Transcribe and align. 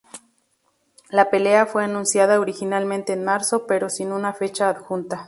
La 1.11 1.29
pelea 1.29 1.67
fue 1.67 1.83
anunciada 1.83 2.39
originalmente 2.39 3.13
en 3.13 3.23
marzo, 3.23 3.67
pero 3.67 3.87
sin 3.91 4.11
una 4.11 4.33
fecha 4.33 4.67
adjunta. 4.69 5.19